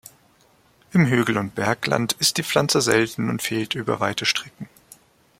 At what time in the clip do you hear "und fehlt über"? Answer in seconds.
3.29-3.99